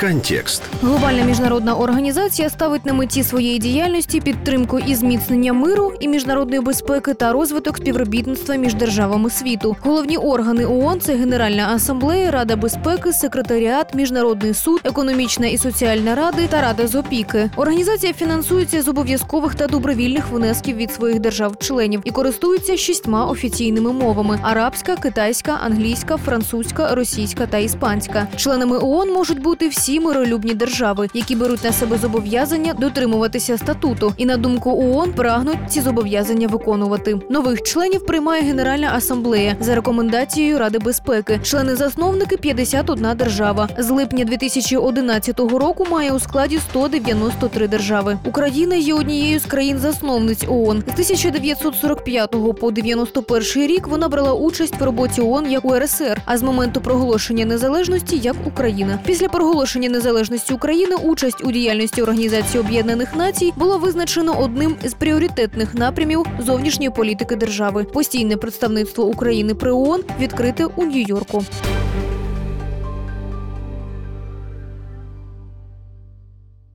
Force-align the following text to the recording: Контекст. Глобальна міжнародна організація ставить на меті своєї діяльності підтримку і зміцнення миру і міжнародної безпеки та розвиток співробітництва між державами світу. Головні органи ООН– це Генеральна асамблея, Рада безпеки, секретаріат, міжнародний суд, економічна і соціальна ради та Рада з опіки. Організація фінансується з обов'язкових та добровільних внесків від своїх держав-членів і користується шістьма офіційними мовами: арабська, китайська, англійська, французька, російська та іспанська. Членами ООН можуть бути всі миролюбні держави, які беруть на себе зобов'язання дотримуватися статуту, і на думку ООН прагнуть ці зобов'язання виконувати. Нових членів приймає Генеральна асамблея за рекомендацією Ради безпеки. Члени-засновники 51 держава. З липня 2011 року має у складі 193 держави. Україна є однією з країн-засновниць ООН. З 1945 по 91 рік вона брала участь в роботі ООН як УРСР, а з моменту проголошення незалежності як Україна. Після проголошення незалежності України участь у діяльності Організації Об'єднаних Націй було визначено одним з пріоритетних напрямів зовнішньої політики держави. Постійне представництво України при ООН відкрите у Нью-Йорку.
Контекст. 0.00 0.62
Глобальна 0.82 1.24
міжнародна 1.24 1.74
організація 1.74 2.50
ставить 2.50 2.86
на 2.86 2.92
меті 2.92 3.22
своєї 3.22 3.58
діяльності 3.58 4.20
підтримку 4.20 4.78
і 4.78 4.94
зміцнення 4.94 5.52
миру 5.52 5.92
і 6.00 6.08
міжнародної 6.08 6.60
безпеки 6.60 7.14
та 7.14 7.32
розвиток 7.32 7.76
співробітництва 7.76 8.54
між 8.56 8.74
державами 8.74 9.30
світу. 9.30 9.76
Головні 9.80 10.16
органи 10.16 10.64
ООН– 10.64 11.00
це 11.00 11.14
Генеральна 11.14 11.68
асамблея, 11.74 12.30
Рада 12.30 12.56
безпеки, 12.56 13.12
секретаріат, 13.12 13.94
міжнародний 13.94 14.54
суд, 14.54 14.80
економічна 14.84 15.46
і 15.46 15.58
соціальна 15.58 16.14
ради 16.14 16.46
та 16.46 16.60
Рада 16.60 16.86
з 16.86 16.94
опіки. 16.94 17.50
Організація 17.56 18.12
фінансується 18.12 18.82
з 18.82 18.88
обов'язкових 18.88 19.54
та 19.54 19.66
добровільних 19.66 20.28
внесків 20.30 20.76
від 20.76 20.92
своїх 20.92 21.20
держав-членів 21.20 22.00
і 22.04 22.10
користується 22.10 22.76
шістьма 22.76 23.26
офіційними 23.26 23.92
мовами: 23.92 24.38
арабська, 24.42 24.96
китайська, 24.96 25.58
англійська, 25.64 26.16
французька, 26.16 26.94
російська 26.94 27.46
та 27.46 27.58
іспанська. 27.58 28.28
Членами 28.36 28.78
ООН 28.78 29.12
можуть 29.12 29.42
бути 29.42 29.68
всі 29.68 29.89
миролюбні 29.98 30.54
держави, 30.54 31.08
які 31.14 31.36
беруть 31.36 31.64
на 31.64 31.72
себе 31.72 31.98
зобов'язання 31.98 32.74
дотримуватися 32.74 33.58
статуту, 33.58 34.14
і 34.16 34.26
на 34.26 34.36
думку 34.36 34.70
ООН 34.70 35.12
прагнуть 35.12 35.58
ці 35.68 35.80
зобов'язання 35.80 36.48
виконувати. 36.48 37.20
Нових 37.30 37.62
членів 37.62 38.06
приймає 38.06 38.42
Генеральна 38.42 38.92
асамблея 38.94 39.56
за 39.60 39.74
рекомендацією 39.74 40.58
Ради 40.58 40.78
безпеки. 40.78 41.40
Члени-засновники 41.42 42.36
51 42.36 43.06
держава. 43.16 43.68
З 43.78 43.90
липня 43.90 44.24
2011 44.24 45.40
року 45.40 45.86
має 45.90 46.12
у 46.12 46.20
складі 46.20 46.58
193 46.58 47.68
держави. 47.68 48.18
Україна 48.24 48.74
є 48.74 48.94
однією 48.94 49.40
з 49.40 49.44
країн-засновниць 49.44 50.44
ООН. 50.48 50.82
З 50.86 50.92
1945 50.92 52.30
по 52.60 52.70
91 52.70 53.66
рік 53.66 53.88
вона 53.88 54.08
брала 54.08 54.32
участь 54.32 54.80
в 54.80 54.82
роботі 54.82 55.20
ООН 55.20 55.50
як 55.50 55.64
УРСР, 55.64 56.20
а 56.24 56.38
з 56.38 56.42
моменту 56.42 56.80
проголошення 56.80 57.44
незалежності 57.44 58.18
як 58.18 58.36
Україна. 58.46 58.98
Після 59.06 59.28
проголошення 59.28 59.79
незалежності 59.88 60.54
України 60.54 60.96
участь 60.96 61.44
у 61.44 61.52
діяльності 61.52 62.02
Організації 62.02 62.60
Об'єднаних 62.60 63.16
Націй 63.16 63.52
було 63.56 63.78
визначено 63.78 64.40
одним 64.40 64.76
з 64.84 64.94
пріоритетних 64.94 65.74
напрямів 65.74 66.24
зовнішньої 66.38 66.90
політики 66.90 67.36
держави. 67.36 67.84
Постійне 67.84 68.36
представництво 68.36 69.04
України 69.04 69.54
при 69.54 69.72
ООН 69.72 70.04
відкрите 70.20 70.64
у 70.64 70.84
Нью-Йорку. 70.84 71.44